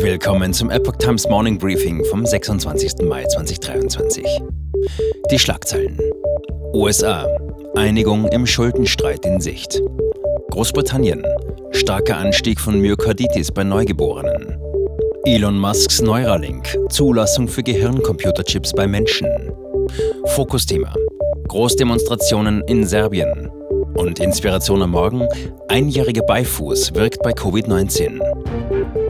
[0.00, 3.04] Willkommen zum Epoch Times Morning Briefing vom 26.
[3.08, 4.24] Mai 2023.
[5.28, 5.98] Die Schlagzeilen.
[6.72, 7.26] USA.
[7.74, 9.82] Einigung im Schuldenstreit in Sicht.
[10.52, 11.26] Großbritannien.
[11.72, 14.56] Starker Anstieg von Myokarditis bei Neugeborenen.
[15.24, 16.78] Elon Musks Neuralink.
[16.90, 19.28] Zulassung für Gehirncomputerchips bei Menschen.
[20.26, 20.94] Fokusthema.
[21.48, 23.50] Großdemonstrationen in Serbien.
[23.94, 25.26] Und Inspiration am Morgen.
[25.66, 29.07] Einjähriger Beifuß wirkt bei Covid-19.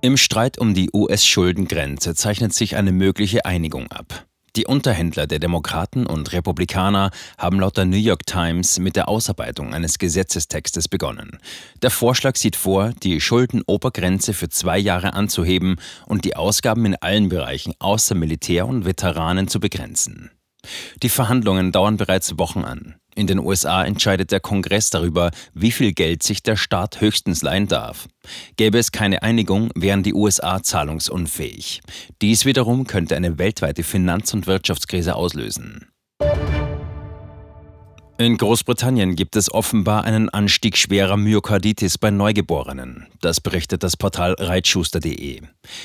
[0.00, 4.26] Im Streit um die US-Schuldengrenze zeichnet sich eine mögliche Einigung ab.
[4.56, 9.74] Die Unterhändler der Demokraten und Republikaner haben laut der New York Times mit der Ausarbeitung
[9.74, 11.38] eines Gesetzestextes begonnen.
[11.82, 15.76] Der Vorschlag sieht vor, die Schuldenobergrenze für zwei Jahre anzuheben
[16.06, 20.30] und die Ausgaben in allen Bereichen außer Militär und Veteranen zu begrenzen.
[21.02, 22.96] Die Verhandlungen dauern bereits Wochen an.
[23.14, 27.66] In den USA entscheidet der Kongress darüber, wie viel Geld sich der Staat höchstens leihen
[27.66, 28.06] darf.
[28.56, 31.80] Gäbe es keine Einigung, wären die USA zahlungsunfähig.
[32.22, 35.88] Dies wiederum könnte eine weltweite Finanz- und Wirtschaftskrise auslösen.
[38.20, 43.06] In Großbritannien gibt es offenbar einen Anstieg schwerer Myokarditis bei Neugeborenen.
[43.20, 45.42] Das berichtet das Portal reitschuster.de.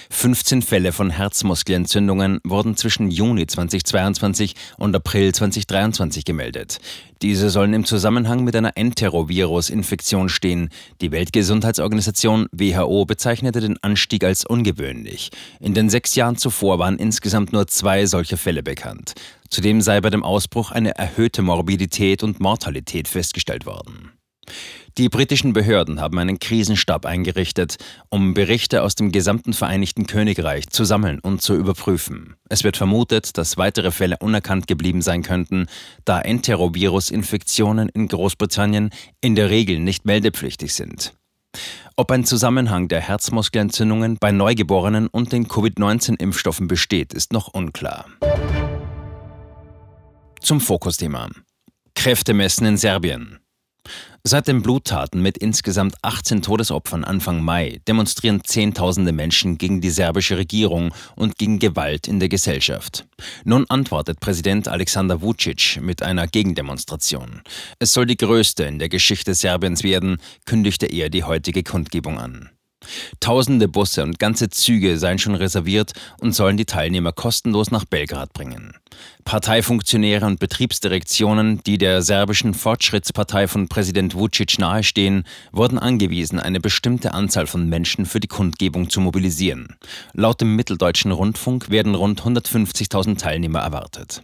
[0.10, 6.80] 15 Fälle von Herzmuskelentzündungen wurden zwischen Juni 2022 und April 2023 gemeldet.
[7.22, 10.70] Diese sollen im Zusammenhang mit einer Enterovirus-Infektion stehen.
[11.02, 15.30] Die Weltgesundheitsorganisation WHO bezeichnete den Anstieg als ungewöhnlich.
[15.60, 19.14] In den sechs Jahren zuvor waren insgesamt nur zwei solche Fälle bekannt.
[19.54, 24.12] Zudem sei bei dem Ausbruch eine erhöhte Morbidität und Mortalität festgestellt worden.
[24.98, 27.76] Die britischen Behörden haben einen Krisenstab eingerichtet,
[28.10, 32.34] um Berichte aus dem gesamten Vereinigten Königreich zu sammeln und zu überprüfen.
[32.50, 35.68] Es wird vermutet, dass weitere Fälle unerkannt geblieben sein könnten,
[36.04, 38.90] da Enterovirus-Infektionen in Großbritannien
[39.22, 41.14] in der Regel nicht meldepflichtig sind.
[41.96, 48.08] Ob ein Zusammenhang der Herzmuskelentzündungen bei Neugeborenen und den Covid-19-Impfstoffen besteht, ist noch unklar.
[50.44, 51.30] Zum Fokusthema.
[51.96, 53.40] Kräftemessen in Serbien.
[54.26, 60.38] Seit den Bluttaten mit insgesamt 18 Todesopfern Anfang Mai demonstrieren Zehntausende Menschen gegen die serbische
[60.38, 63.06] Regierung und gegen Gewalt in der Gesellschaft.
[63.46, 67.42] Nun antwortet Präsident Alexander Vucic mit einer Gegendemonstration.
[67.80, 72.50] Es soll die größte in der Geschichte Serbiens werden, kündigte er die heutige Kundgebung an.
[73.20, 78.34] Tausende Busse und ganze Züge seien schon reserviert und sollen die Teilnehmer kostenlos nach Belgrad
[78.34, 78.74] bringen.
[79.26, 87.14] Parteifunktionäre und Betriebsdirektionen, die der serbischen Fortschrittspartei von Präsident Vucic nahestehen, wurden angewiesen, eine bestimmte
[87.14, 89.76] Anzahl von Menschen für die Kundgebung zu mobilisieren.
[90.14, 94.24] Laut dem Mitteldeutschen Rundfunk werden rund 150.000 Teilnehmer erwartet.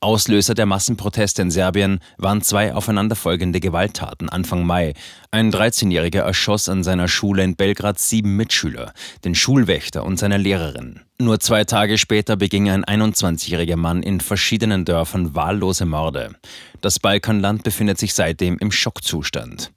[0.00, 4.94] Auslöser der Massenproteste in Serbien waren zwei aufeinanderfolgende Gewalttaten Anfang Mai.
[5.30, 8.92] Ein 13-Jähriger erschoss an seiner Schule in Belgrad sieben Mitschüler,
[9.24, 11.00] den Schulwächter und seine Lehrerin.
[11.18, 16.34] Nur zwei Tage später beging ein 21-jähriger Mann in verschiedenen Dörfern wahllose Morde.
[16.80, 19.70] Das Balkanland befindet sich seitdem im Schockzustand.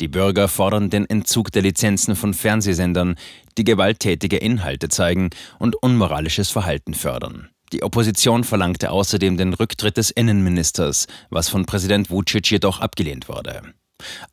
[0.00, 3.14] Die Bürger fordern den Entzug der Lizenzen von Fernsehsendern,
[3.56, 5.30] die gewalttätige Inhalte zeigen
[5.60, 7.48] und unmoralisches Verhalten fördern.
[7.72, 13.62] Die Opposition verlangte außerdem den Rücktritt des Innenministers, was von Präsident Vucic jedoch abgelehnt wurde.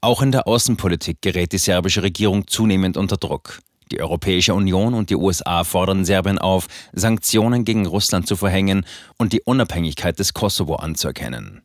[0.01, 3.59] Auch in der Außenpolitik gerät die serbische Regierung zunehmend unter Druck.
[3.91, 8.85] Die Europäische Union und die USA fordern Serbien auf, Sanktionen gegen Russland zu verhängen
[9.17, 11.63] und die Unabhängigkeit des Kosovo anzuerkennen.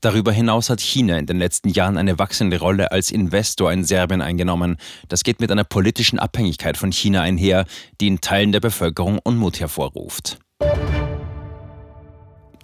[0.00, 4.22] Darüber hinaus hat China in den letzten Jahren eine wachsende Rolle als Investor in Serbien
[4.22, 4.76] eingenommen.
[5.08, 7.64] Das geht mit einer politischen Abhängigkeit von China einher,
[8.00, 10.38] die in Teilen der Bevölkerung Unmut hervorruft.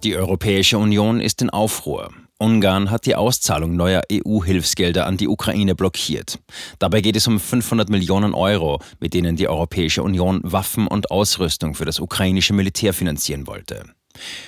[0.03, 2.11] Die Europäische Union ist in Aufruhr.
[2.39, 6.39] Ungarn hat die Auszahlung neuer EU-Hilfsgelder an die Ukraine blockiert.
[6.79, 11.75] Dabei geht es um 500 Millionen Euro, mit denen die Europäische Union Waffen und Ausrüstung
[11.75, 13.85] für das ukrainische Militär finanzieren wollte.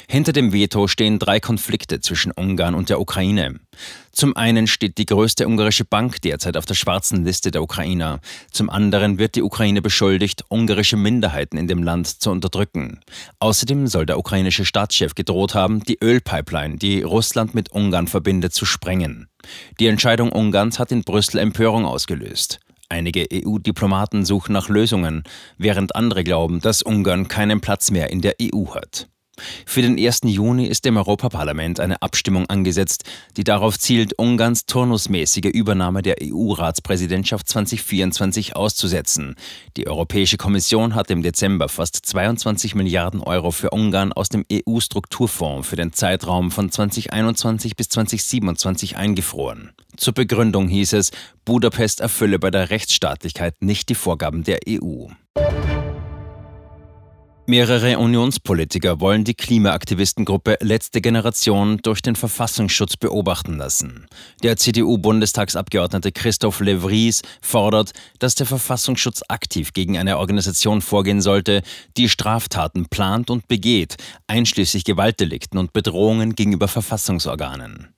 [0.08, 3.60] Hinter dem Veto stehen drei Konflikte zwischen Ungarn und der Ukraine.
[4.10, 8.20] Zum einen steht die größte ungarische Bank derzeit auf der schwarzen Liste der Ukrainer.
[8.50, 13.00] Zum anderen wird die Ukraine beschuldigt, ungarische Minderheiten in dem Land zu unterdrücken.
[13.38, 18.66] Außerdem soll der ukrainische Staatschef gedroht haben, die Ölpipeline, die Russland mit Ungarn verbindet, zu
[18.66, 19.28] sprengen.
[19.80, 22.60] Die Entscheidung Ungarns hat in Brüssel Empörung ausgelöst.
[22.90, 25.22] Einige EU-Diplomaten suchen nach Lösungen,
[25.56, 29.08] während andere glauben, dass Ungarn keinen Platz mehr in der EU hat.
[29.64, 30.20] Für den 1.
[30.24, 33.04] Juni ist im Europaparlament eine Abstimmung angesetzt,
[33.36, 39.36] die darauf zielt, Ungarns turnusmäßige Übernahme der EU-Ratspräsidentschaft 2024 auszusetzen.
[39.78, 45.66] Die Europäische Kommission hat im Dezember fast 22 Milliarden Euro für Ungarn aus dem EU-Strukturfonds
[45.66, 49.72] für den Zeitraum von 2021 bis 2027 eingefroren.
[49.96, 51.10] Zur Begründung hieß es,
[51.46, 55.08] Budapest erfülle bei der Rechtsstaatlichkeit nicht die Vorgaben der EU.
[57.44, 64.06] Mehrere Unionspolitiker wollen die Klimaaktivistengruppe Letzte Generation durch den Verfassungsschutz beobachten lassen.
[64.44, 71.62] Der CDU-Bundestagsabgeordnete Christoph Levries fordert, dass der Verfassungsschutz aktiv gegen eine Organisation vorgehen sollte,
[71.96, 73.96] die Straftaten plant und begeht,
[74.28, 77.88] einschließlich Gewaltdelikten und Bedrohungen gegenüber Verfassungsorganen.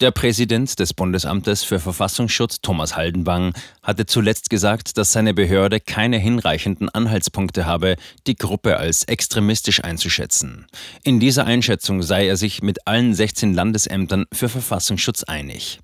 [0.00, 6.16] Der Präsident des Bundesamtes für Verfassungsschutz, Thomas Haldenwang, hatte zuletzt gesagt, dass seine Behörde keine
[6.16, 7.96] hinreichenden Anhaltspunkte habe,
[8.26, 10.66] die Gruppe als extremistisch einzuschätzen.
[11.04, 15.80] In dieser Einschätzung sei er sich mit allen 16 Landesämtern für Verfassungsschutz einig.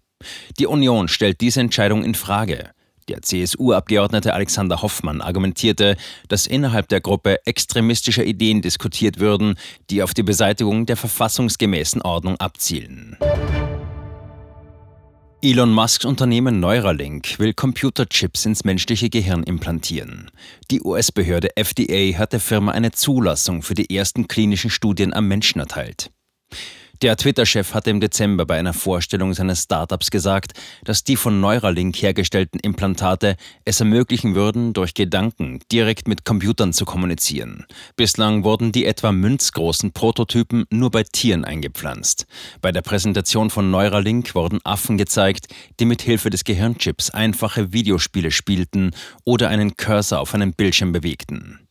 [0.58, 2.70] Die Union stellt diese Entscheidung in Frage.
[3.08, 5.96] Der CSU-Abgeordnete Alexander Hoffmann argumentierte,
[6.28, 9.54] dass innerhalb der Gruppe extremistische Ideen diskutiert würden,
[9.90, 13.16] die auf die Beseitigung der verfassungsgemäßen Ordnung abzielen.
[15.48, 20.28] Elon Musks Unternehmen Neuralink will Computerchips ins menschliche Gehirn implantieren.
[20.72, 25.60] Die US-Behörde FDA hat der Firma eine Zulassung für die ersten klinischen Studien am Menschen
[25.60, 26.10] erteilt.
[27.02, 30.52] Der Twitter-Chef hatte im Dezember bei einer Vorstellung seines Startups gesagt,
[30.84, 36.86] dass die von Neuralink hergestellten Implantate es ermöglichen würden, durch Gedanken direkt mit Computern zu
[36.86, 37.66] kommunizieren.
[37.96, 42.26] Bislang wurden die etwa münzgroßen Prototypen nur bei Tieren eingepflanzt.
[42.62, 45.48] Bei der Präsentation von Neuralink wurden Affen gezeigt,
[45.78, 48.92] die mit Hilfe des Gehirnchips einfache Videospiele spielten
[49.24, 51.65] oder einen Cursor auf einem Bildschirm bewegten.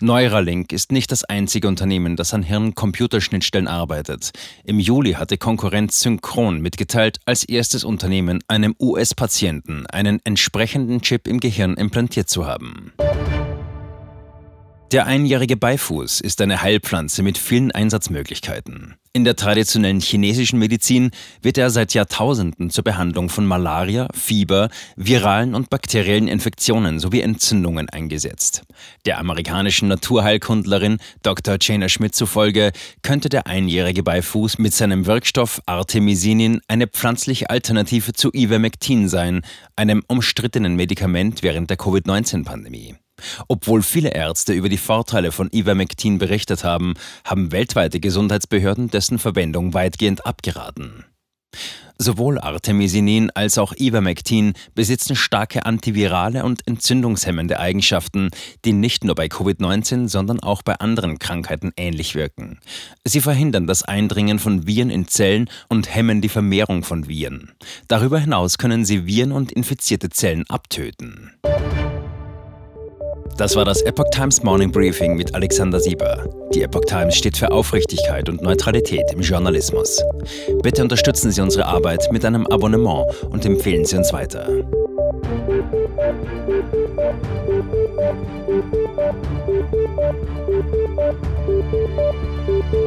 [0.00, 4.32] Neuralink ist nicht das einzige Unternehmen, das an Hirn-Computerschnittstellen arbeitet.
[4.64, 11.40] Im Juli hatte Konkurrenz Synchron mitgeteilt, als erstes Unternehmen einem US-Patienten einen entsprechenden Chip im
[11.40, 12.92] Gehirn implantiert zu haben.
[14.92, 18.94] Der einjährige Beifuß ist eine Heilpflanze mit vielen Einsatzmöglichkeiten.
[19.16, 21.10] In der traditionellen chinesischen Medizin
[21.40, 27.88] wird er seit Jahrtausenden zur Behandlung von Malaria, Fieber, viralen und bakteriellen Infektionen sowie Entzündungen
[27.88, 28.64] eingesetzt.
[29.06, 31.56] Der amerikanischen Naturheilkundlerin Dr.
[31.58, 38.30] Jana Schmidt zufolge könnte der einjährige Beifuß mit seinem Wirkstoff Artemisinin eine pflanzliche Alternative zu
[38.34, 39.40] Ivermectin sein,
[39.76, 42.96] einem umstrittenen Medikament während der Covid-19-Pandemie.
[43.48, 49.74] Obwohl viele Ärzte über die Vorteile von Ivermectin berichtet haben, haben weltweite Gesundheitsbehörden dessen Verwendung
[49.74, 51.04] weitgehend abgeraten.
[51.98, 58.30] Sowohl Artemisinin als auch Ivermectin besitzen starke antivirale und entzündungshemmende Eigenschaften,
[58.66, 62.58] die nicht nur bei Covid-19, sondern auch bei anderen Krankheiten ähnlich wirken.
[63.04, 67.52] Sie verhindern das Eindringen von Viren in Zellen und hemmen die Vermehrung von Viren.
[67.88, 71.32] Darüber hinaus können sie Viren und infizierte Zellen abtöten.
[73.36, 76.24] Das war das Epoch Times Morning Briefing mit Alexander Sieber.
[76.54, 80.02] Die Epoch Times steht für Aufrichtigkeit und Neutralität im Journalismus.
[80.62, 84.48] Bitte unterstützen Sie unsere Arbeit mit einem Abonnement und empfehlen Sie uns weiter.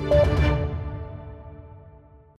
[0.01, 0.38] Musik